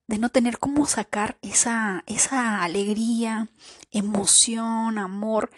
[0.06, 3.48] de no tener cómo sacar esa, esa alegría,
[3.90, 5.50] emoción, amor.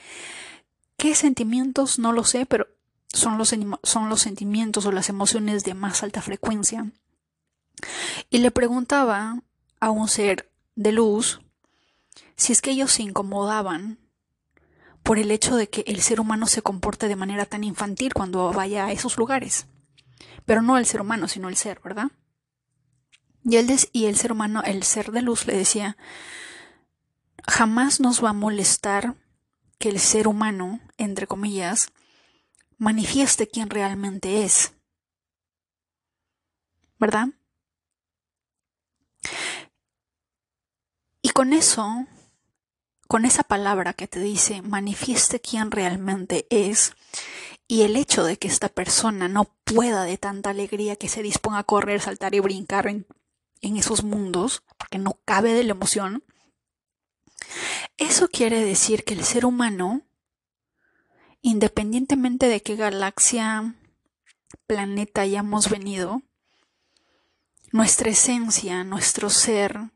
[1.07, 2.01] ¿Qué sentimientos?
[2.01, 2.67] No lo sé, pero
[3.07, 6.91] son los, son los sentimientos o las emociones de más alta frecuencia.
[8.29, 9.41] Y le preguntaba
[9.79, 11.41] a un ser de luz
[12.35, 14.01] si es que ellos se incomodaban
[15.05, 18.53] por el hecho de que el ser humano se comporte de manera tan infantil cuando
[18.53, 19.69] vaya a esos lugares.
[20.45, 22.11] Pero no el ser humano, sino el ser, ¿verdad?
[23.45, 25.97] Y, él y el ser humano, el ser de luz, le decía,
[27.47, 29.15] jamás nos va a molestar
[29.79, 31.93] que el ser humano, entre comillas,
[32.79, 34.73] manifieste quién realmente es.
[36.99, 37.29] ¿Verdad?
[41.23, 42.07] Y con eso
[43.07, 46.95] con esa palabra que te dice manifieste quién realmente es
[47.69, 51.59] y el hecho de que esta persona no pueda de tanta alegría que se disponga
[51.59, 53.07] a correr, saltar y brincar en,
[53.61, 56.23] en esos mundos, porque no cabe de la emoción,
[57.97, 60.03] eso quiere decir que el ser humano,
[61.41, 63.75] independientemente de qué galaxia,
[64.67, 66.23] planeta hayamos venido,
[67.73, 69.91] nuestra esencia, nuestro ser,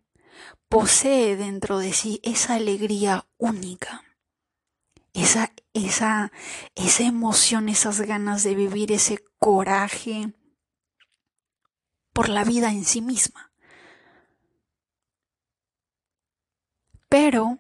[0.68, 4.05] posee dentro de sí esa alegría única,
[5.12, 6.33] esa, esa,
[6.74, 10.33] esa emoción, esas ganas de vivir, ese coraje
[12.12, 13.50] por la vida en sí misma.
[17.11, 17.59] Pero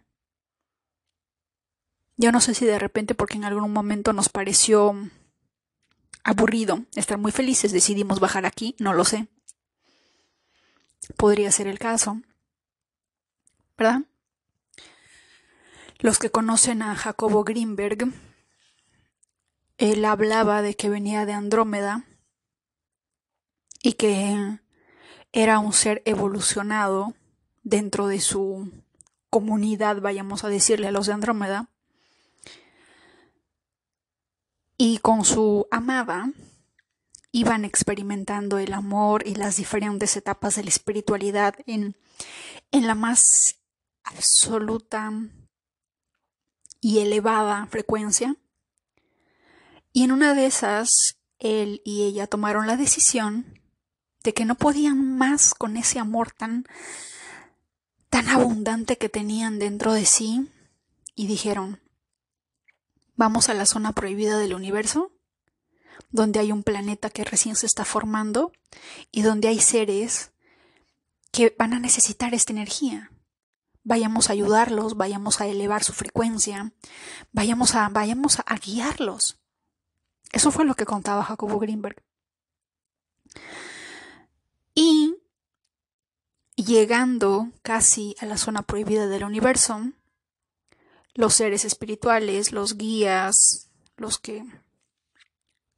[2.16, 4.94] yo no sé si de repente porque en algún momento nos pareció
[6.24, 9.28] aburrido estar muy felices, decidimos bajar aquí, no lo sé.
[11.18, 12.22] Podría ser el caso.
[13.80, 14.02] ¿verdad?
[16.00, 18.12] Los que conocen a Jacobo Greenberg,
[19.78, 22.04] él hablaba de que venía de Andrómeda
[23.82, 24.60] y que
[25.32, 27.14] era un ser evolucionado
[27.62, 28.70] dentro de su
[29.30, 31.68] comunidad, vayamos a decirle a los de Andrómeda,
[34.76, 36.32] y con su amada
[37.32, 41.96] iban experimentando el amor y las diferentes etapas de la espiritualidad en,
[42.72, 43.56] en la más
[44.04, 45.12] absoluta
[46.80, 48.36] y elevada frecuencia.
[49.92, 53.60] Y en una de esas, él y ella tomaron la decisión
[54.22, 56.66] de que no podían más con ese amor tan
[58.10, 60.50] tan abundante que tenían dentro de sí
[61.14, 61.80] y dijeron,
[63.16, 65.12] vamos a la zona prohibida del universo,
[66.10, 68.52] donde hay un planeta que recién se está formando
[69.10, 70.32] y donde hay seres
[71.30, 73.10] que van a necesitar esta energía
[73.84, 76.72] vayamos a ayudarlos, vayamos a elevar su frecuencia,
[77.32, 79.40] vayamos a, vayamos a guiarlos.
[80.32, 82.02] Eso fue lo que contaba Jacobo Greenberg.
[84.74, 85.16] Y
[86.64, 89.92] llegando casi a la zona prohibida del universo,
[91.14, 94.44] los seres espirituales, los guías, los que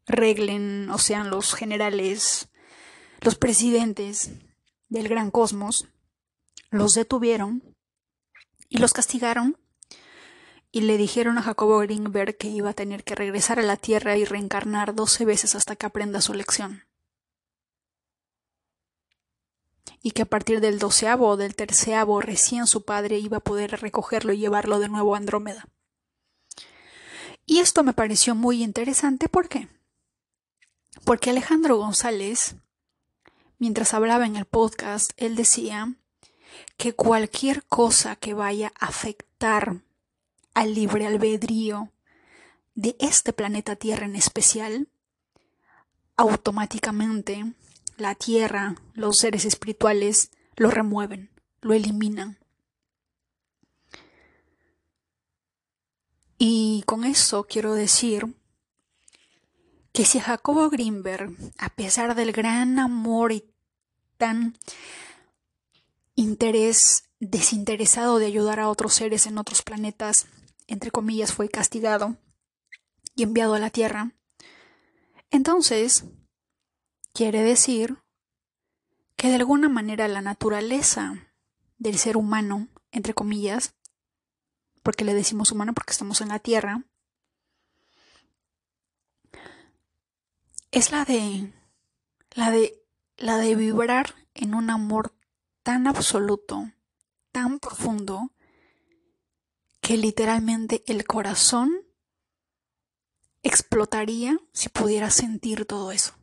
[0.06, 2.48] reglen o sean los generales,
[3.20, 4.30] los presidentes
[4.88, 5.88] del gran cosmos,
[6.70, 7.62] los detuvieron
[8.68, 9.58] y los castigaron
[10.70, 14.16] y le dijeron a Jacobo Greenberg que iba a tener que regresar a la Tierra
[14.16, 16.84] y reencarnar doce veces hasta que aprenda su lección.
[20.02, 23.80] Y que a partir del doceavo o del terceavo recién su padre iba a poder
[23.80, 25.68] recogerlo y llevarlo de nuevo a Andrómeda.
[27.46, 29.68] Y esto me pareció muy interesante, ¿por qué?
[31.04, 32.56] Porque Alejandro González,
[33.58, 35.94] mientras hablaba en el podcast, él decía
[36.76, 39.82] que cualquier cosa que vaya a afectar
[40.54, 41.90] al libre albedrío
[42.74, 44.88] de este planeta Tierra en especial,
[46.16, 47.52] automáticamente
[48.02, 52.38] la tierra, los seres espirituales lo remueven, lo eliminan.
[56.38, 58.34] Y con eso quiero decir
[59.92, 63.44] que si Jacobo Greenberg, a pesar del gran amor y
[64.16, 64.58] tan
[66.14, 70.26] interés desinteresado de ayudar a otros seres en otros planetas,
[70.66, 72.16] entre comillas, fue castigado
[73.14, 74.12] y enviado a la Tierra,
[75.30, 76.04] entonces
[77.12, 77.98] Quiere decir
[79.16, 81.33] que de alguna manera la naturaleza
[81.79, 83.75] del ser humano, entre comillas,
[84.83, 86.85] porque le decimos humano porque estamos en la Tierra,
[90.70, 91.53] es la de
[92.35, 92.83] la de
[93.18, 95.14] la de vibrar en un amor
[95.62, 96.72] tan absoluto,
[97.31, 98.33] tan profundo,
[99.81, 101.85] que literalmente el corazón
[103.42, 106.14] explotaría si pudiera sentir todo eso.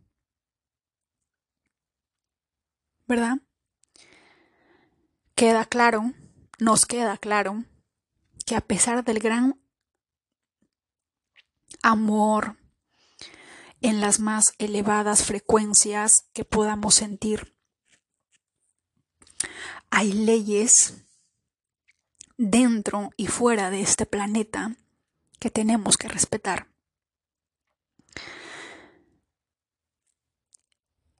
[3.10, 3.40] ¿Verdad?
[5.34, 6.14] Queda claro,
[6.60, 7.66] nos queda claro,
[8.46, 9.60] que a pesar del gran
[11.82, 12.58] amor
[13.82, 17.58] en las más elevadas frecuencias que podamos sentir,
[19.90, 21.04] hay leyes
[22.38, 24.78] dentro y fuera de este planeta
[25.40, 26.69] que tenemos que respetar.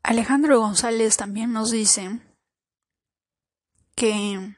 [0.10, 2.20] Alejandro González también nos dice
[3.94, 4.56] que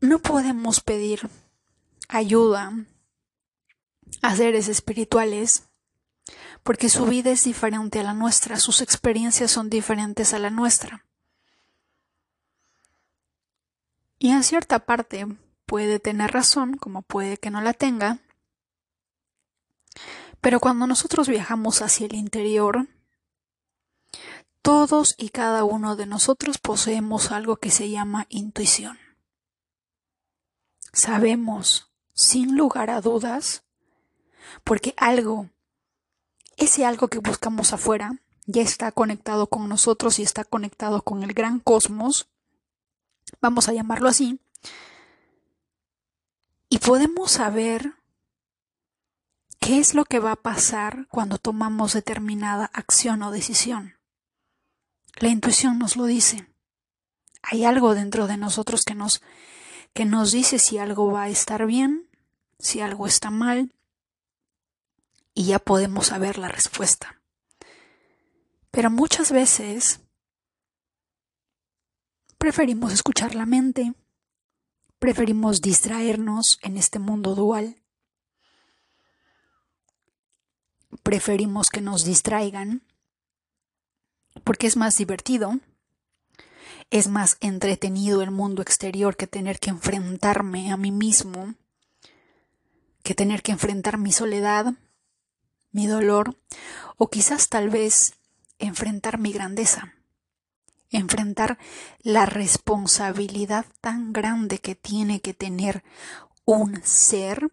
[0.00, 1.28] no podemos pedir
[2.08, 2.72] ayuda
[4.22, 5.64] a seres espirituales
[6.62, 11.04] porque su vida es diferente a la nuestra, sus experiencias son diferentes a la nuestra.
[14.18, 15.26] Y en cierta parte
[15.66, 18.20] puede tener razón, como puede que no la tenga,
[20.44, 22.86] pero cuando nosotros viajamos hacia el interior,
[24.60, 28.98] todos y cada uno de nosotros poseemos algo que se llama intuición.
[30.92, 33.64] Sabemos, sin lugar a dudas,
[34.64, 35.48] porque algo,
[36.58, 41.32] ese algo que buscamos afuera, ya está conectado con nosotros y está conectado con el
[41.32, 42.28] gran cosmos,
[43.40, 44.38] vamos a llamarlo así,
[46.68, 47.94] y podemos saber
[49.64, 53.94] ¿Qué es lo que va a pasar cuando tomamos determinada acción o decisión?
[55.16, 56.46] La intuición nos lo dice.
[57.40, 59.22] Hay algo dentro de nosotros que nos,
[59.94, 62.10] que nos dice si algo va a estar bien,
[62.58, 63.74] si algo está mal,
[65.32, 67.22] y ya podemos saber la respuesta.
[68.70, 70.00] Pero muchas veces
[72.36, 73.94] preferimos escuchar la mente,
[74.98, 77.80] preferimos distraernos en este mundo dual
[81.04, 82.82] preferimos que nos distraigan
[84.42, 85.60] porque es más divertido,
[86.90, 91.54] es más entretenido el mundo exterior que tener que enfrentarme a mí mismo,
[93.04, 94.74] que tener que enfrentar mi soledad,
[95.70, 96.36] mi dolor,
[96.96, 98.14] o quizás tal vez
[98.58, 99.94] enfrentar mi grandeza,
[100.90, 101.58] enfrentar
[102.02, 105.84] la responsabilidad tan grande que tiene que tener
[106.44, 107.50] un ser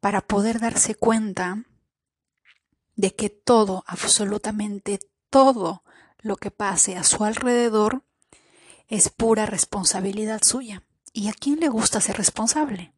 [0.00, 1.64] para poder darse cuenta
[3.00, 5.82] de que todo, absolutamente todo
[6.18, 8.04] lo que pase a su alrededor
[8.88, 10.82] es pura responsabilidad suya.
[11.14, 12.92] ¿Y a quién le gusta ser responsable?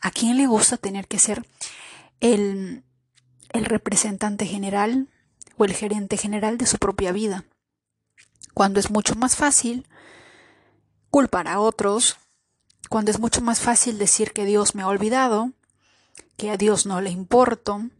[0.00, 1.46] ¿A quién le gusta tener que ser
[2.18, 2.82] el,
[3.50, 5.08] el representante general
[5.56, 7.44] o el gerente general de su propia vida?
[8.52, 9.86] Cuando es mucho más fácil
[11.08, 12.16] culpar a otros,
[12.88, 15.52] cuando es mucho más fácil decir que Dios me ha olvidado,
[16.36, 17.90] que a Dios no le importo,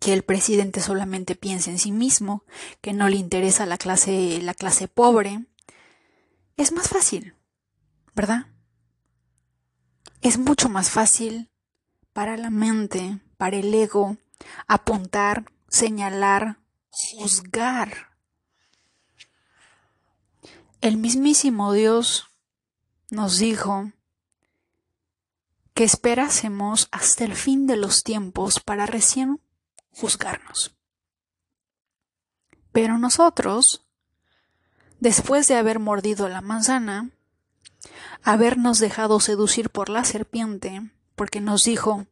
[0.00, 2.44] que el presidente solamente piensa en sí mismo,
[2.80, 5.46] que no le interesa la clase, la clase pobre.
[6.56, 7.36] Es más fácil,
[8.14, 8.46] ¿verdad?
[10.20, 11.50] Es mucho más fácil
[12.12, 14.16] para la mente, para el ego,
[14.66, 16.58] apuntar, señalar,
[16.90, 18.10] juzgar.
[20.80, 22.26] El mismísimo Dios
[23.08, 23.92] nos dijo
[25.74, 29.40] que esperásemos hasta el fin de los tiempos para recién
[29.92, 30.76] juzgarnos.
[32.72, 33.86] Pero nosotros,
[34.98, 37.10] después de haber mordido la manzana,
[38.22, 42.06] habernos dejado seducir por la serpiente, porque nos dijo,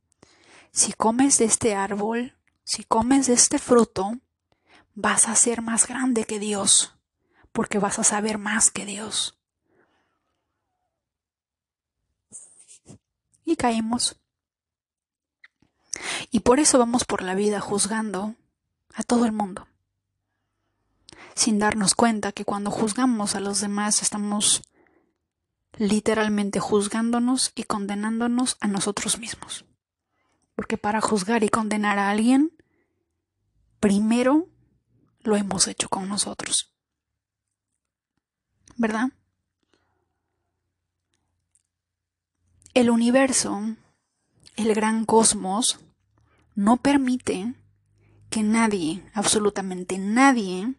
[0.72, 4.12] si comes de este árbol, si comes de este fruto,
[4.94, 6.94] vas a ser más grande que Dios,
[7.52, 9.40] porque vas a saber más que Dios.
[13.44, 14.19] Y caímos.
[16.30, 18.34] Y por eso vamos por la vida juzgando
[18.94, 19.66] a todo el mundo,
[21.34, 24.62] sin darnos cuenta que cuando juzgamos a los demás estamos
[25.76, 29.64] literalmente juzgándonos y condenándonos a nosotros mismos.
[30.54, 32.52] Porque para juzgar y condenar a alguien,
[33.78, 34.46] primero
[35.20, 36.74] lo hemos hecho con nosotros.
[38.76, 39.10] ¿Verdad?
[42.74, 43.60] El universo,
[44.56, 45.80] el gran cosmos,
[46.60, 47.54] no permite
[48.28, 50.74] que nadie, absolutamente nadie,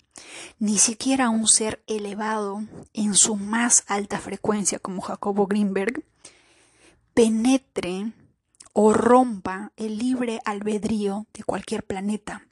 [0.60, 2.62] ni siquiera un ser elevado
[2.94, 6.06] en su más alta frecuencia como Jacobo Greenberg,
[7.16, 8.14] penetre
[8.74, 12.48] o rompa el libre albedrío de cualquier planeta,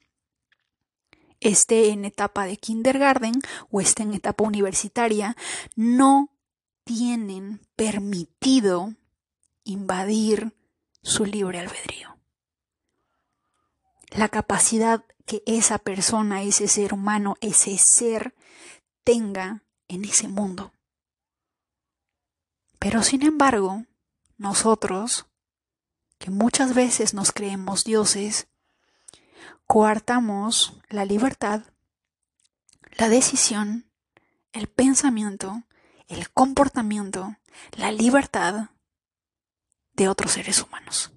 [1.39, 3.33] esté en etapa de kindergarten
[3.69, 5.37] o esté en etapa universitaria,
[5.75, 6.31] no
[6.83, 8.95] tienen permitido
[9.65, 10.55] invadir
[11.03, 12.18] su libre albedrío.
[14.09, 18.33] La capacidad que esa persona, ese ser humano, ese ser
[19.03, 20.73] tenga en ese mundo.
[22.79, 23.85] Pero sin embargo,
[24.37, 25.27] nosotros,
[26.17, 28.47] que muchas veces nos creemos dioses,
[29.67, 31.61] coartamos la libertad,
[32.97, 33.85] la decisión,
[34.51, 35.63] el pensamiento,
[36.07, 37.37] el comportamiento,
[37.73, 38.69] la libertad
[39.93, 41.11] de otros seres humanos.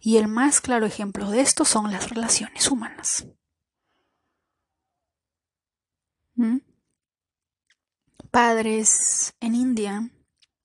[0.00, 3.26] Y el más claro ejemplo de esto son las relaciones humanas.
[6.34, 6.58] ¿Mm?
[8.30, 10.10] Padres en India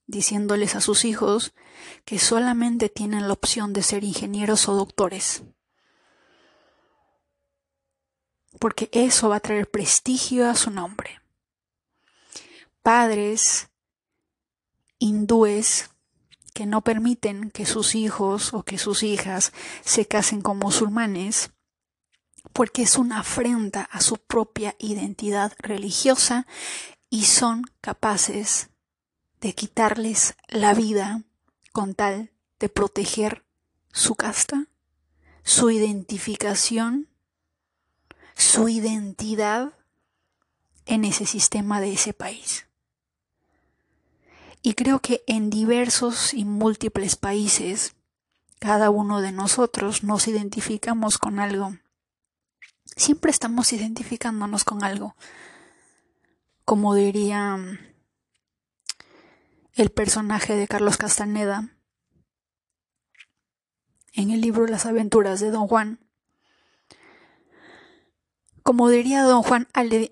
[0.07, 1.53] diciéndoles a sus hijos
[2.05, 5.43] que solamente tienen la opción de ser ingenieros o doctores.
[8.59, 11.21] Porque eso va a traer prestigio a su nombre.
[12.81, 13.69] Padres
[14.99, 15.89] hindúes
[16.55, 19.51] que no permiten que sus hijos o que sus hijas
[19.83, 21.51] se casen con musulmanes
[22.53, 26.47] porque es una afrenta a su propia identidad religiosa
[27.09, 28.69] y son capaces
[29.41, 31.23] de quitarles la vida
[31.73, 33.43] con tal de proteger
[33.91, 34.67] su casta,
[35.43, 37.09] su identificación,
[38.33, 39.73] su identidad
[40.85, 42.65] en ese sistema de ese país.
[44.65, 47.95] Y creo que en diversos y múltiples países,
[48.57, 51.77] cada uno de nosotros nos identificamos con algo.
[52.83, 55.15] Siempre estamos identificándonos con algo.
[56.65, 57.77] Como diría mm,
[59.73, 61.69] el personaje de Carlos Castaneda
[64.13, 65.99] en el libro Las aventuras de Don Juan.
[68.63, 70.09] Como diría Don Juan, al,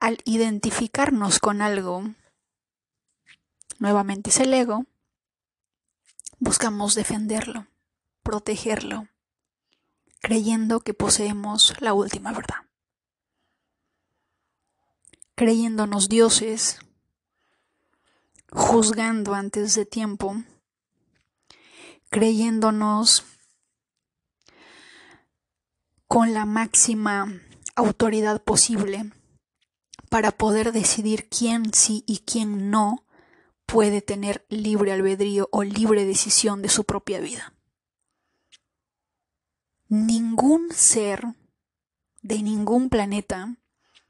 [0.00, 2.02] al identificarnos con algo,
[3.78, 4.86] nuevamente es el ego,
[6.38, 7.66] buscamos defenderlo,
[8.22, 9.08] protegerlo,
[10.20, 12.66] creyendo que poseemos la última verdad,
[15.34, 16.78] creyéndonos dioses,
[18.50, 20.36] juzgando antes de tiempo,
[22.10, 23.24] creyéndonos
[26.08, 27.40] con la máxima
[27.74, 29.12] autoridad posible
[30.08, 33.05] para poder decidir quién sí y quién no
[33.66, 37.52] puede tener libre albedrío o libre decisión de su propia vida.
[39.88, 41.24] Ningún ser
[42.22, 43.56] de ningún planeta,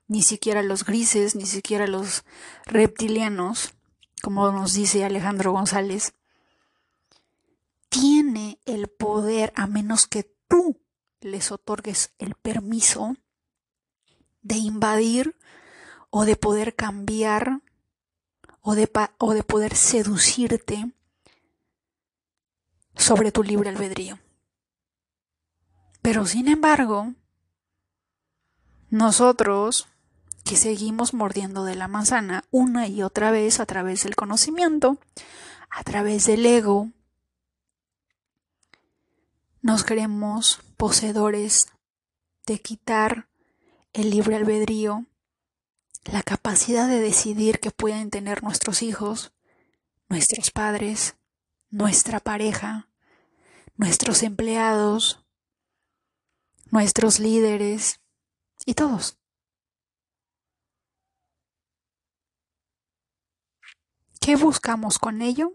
[0.07, 2.25] ni siquiera los grises, ni siquiera los
[2.65, 3.75] reptilianos,
[4.23, 6.15] como nos dice Alejandro González,
[7.89, 10.81] tiene el poder a menos que tú
[11.21, 13.17] les otorgues el permiso
[14.43, 15.37] de invadir
[16.11, 17.63] o de poder cambiar
[18.69, 20.91] o de, o de poder seducirte
[22.97, 24.19] sobre tu libre albedrío.
[26.03, 27.15] Pero sin embargo,
[28.91, 29.87] nosotros
[30.43, 34.99] que seguimos mordiendo de la manzana una y otra vez a través del conocimiento,
[35.71, 36.91] a través del ego,
[39.63, 41.69] nos creemos poseedores
[42.47, 43.29] de quitar
[43.93, 45.07] el libre albedrío,
[46.07, 49.33] la capacidad de decidir que pueden tener nuestros hijos,
[50.09, 51.17] nuestros padres,
[51.71, 52.89] nuestra pareja,
[53.77, 55.25] nuestros empleados,
[56.71, 58.01] nuestros líderes
[58.65, 59.19] y todos.
[64.21, 65.53] ¿Qué buscamos con ello?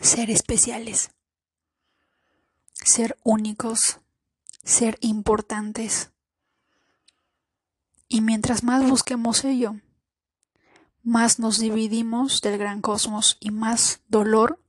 [0.00, 1.10] Ser especiales,
[2.74, 4.00] ser únicos,
[4.62, 6.12] ser importantes.
[8.08, 9.76] Y mientras más busquemos ello,
[11.02, 14.60] más nos dividimos del gran cosmos y más dolor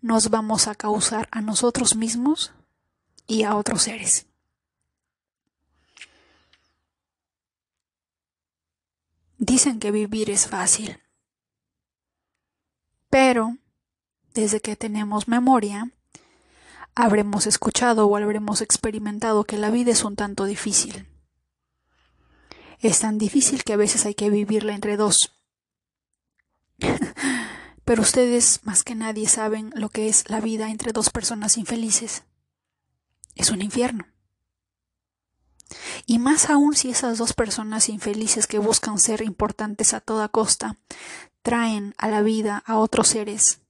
[0.00, 2.52] nos vamos a causar a nosotros mismos
[3.26, 4.26] y a otros seres.
[9.38, 10.98] Dicen que vivir es fácil,
[13.10, 13.58] pero
[14.34, 15.90] desde que tenemos memoria,
[16.94, 21.06] habremos escuchado o habremos experimentado que la vida es un tanto difícil.
[22.80, 25.32] Es tan difícil que a veces hay que vivirla entre dos.
[27.84, 32.24] Pero ustedes más que nadie saben lo que es la vida entre dos personas infelices
[33.36, 34.06] es un infierno.
[36.06, 40.78] Y más aún si esas dos personas infelices que buscan ser importantes a toda costa
[41.42, 43.60] traen a la vida a otros seres.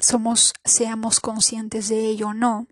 [0.00, 2.66] Somos, seamos conscientes de ello o no.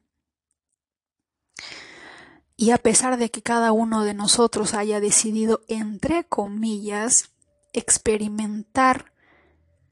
[2.65, 7.31] Y a pesar de que cada uno de nosotros haya decidido, entre comillas,
[7.75, 9.12] experimentar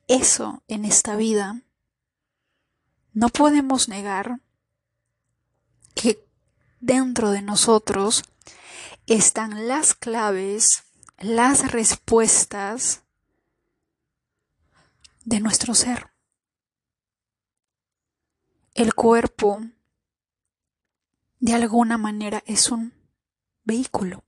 [0.09, 1.61] eso en esta vida,
[3.13, 4.41] no podemos negar
[5.95, 6.27] que
[6.81, 8.23] dentro de nosotros
[9.07, 10.85] están las claves,
[11.19, 13.03] las respuestas
[15.27, 16.11] de nuestro ser.
[18.73, 19.61] El cuerpo,
[21.43, 22.95] de alguna manera, es un
[23.65, 24.25] vehículo.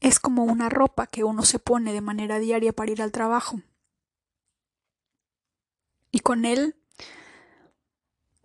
[0.00, 3.60] Es como una ropa que uno se pone de manera diaria para ir al trabajo.
[6.10, 6.74] Y con él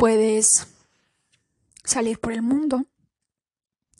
[0.01, 0.65] Puedes
[1.84, 2.88] salir por el mundo,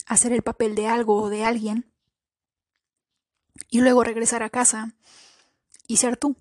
[0.08, 1.94] hacer el papel de algo o de alguien
[3.70, 4.96] y luego regresar a casa
[5.86, 6.36] y ser tú.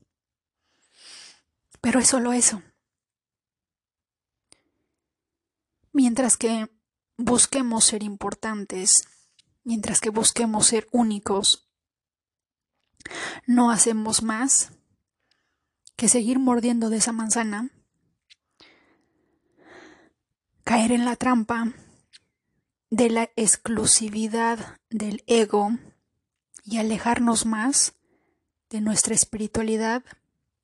[1.83, 2.63] Pero es solo eso.
[6.03, 6.71] Mientras que
[7.19, 9.07] busquemos ser importantes,
[9.65, 11.69] mientras que busquemos ser únicos,
[13.47, 14.73] no hacemos más
[15.97, 17.69] que seguir mordiendo de esa manzana
[20.65, 21.71] caer en la trampa
[22.89, 25.69] de la exclusividad del ego
[26.65, 27.93] y alejarnos más
[28.71, 30.03] de nuestra espiritualidad,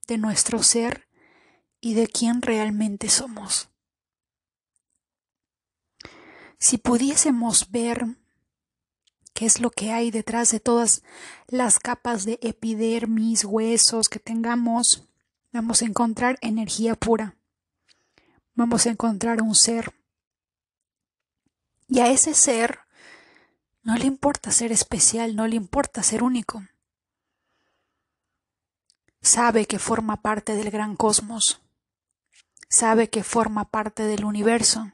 [0.08, 1.06] de nuestro ser
[1.82, 3.68] y de quién realmente somos.
[6.66, 8.06] Si pudiésemos ver
[9.34, 11.02] qué es lo que hay detrás de todas
[11.46, 15.04] las capas de epidermis, huesos que tengamos,
[15.52, 17.36] vamos a encontrar energía pura
[18.56, 19.94] vamos a encontrar un ser.
[21.86, 22.80] Y a ese ser
[23.82, 26.64] no le importa ser especial, no le importa ser único.
[29.20, 31.60] Sabe que forma parte del gran cosmos,
[32.68, 34.90] sabe que forma parte del universo.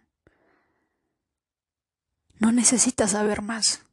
[2.43, 3.84] No necesita saber más.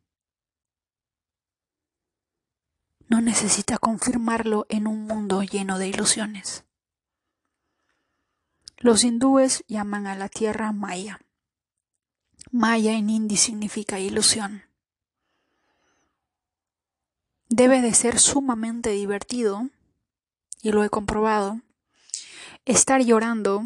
[3.08, 6.66] No necesita confirmarlo en un mundo lleno de ilusiones.
[8.78, 11.22] Los hindúes llaman a la tierra Maya.
[12.50, 14.64] Maya en hindi significa ilusión.
[17.50, 19.70] Debe de ser sumamente divertido,
[20.64, 21.62] y lo he comprobado,
[22.66, 23.62] estar llorando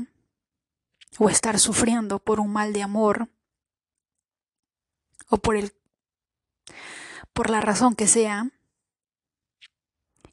[1.19, 3.29] o estar sufriendo por un mal de amor
[5.33, 5.73] o por el
[7.33, 8.51] por la razón que sea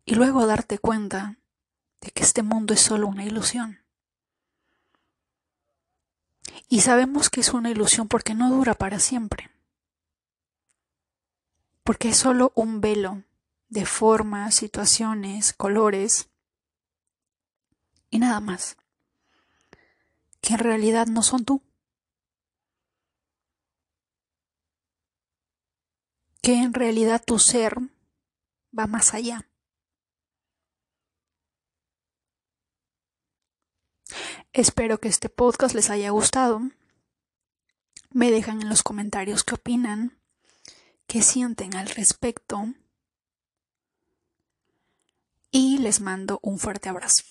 [0.05, 1.39] y luego darte cuenta
[2.03, 3.81] de que este mundo es solo una ilusión.
[6.69, 9.51] Y sabemos que es una ilusión porque no dura para siempre.
[11.83, 13.23] Porque es solo un velo
[13.71, 16.29] de formas, situaciones, colores
[18.11, 18.77] y nada más.
[20.43, 21.63] Que en realidad no son tú.
[26.41, 27.77] que en realidad tu ser
[28.77, 29.47] va más allá.
[34.53, 36.61] Espero que este podcast les haya gustado.
[38.11, 40.19] Me dejan en los comentarios qué opinan,
[41.07, 42.75] qué sienten al respecto.
[45.53, 47.25] Y les mando un fuerte abrazo.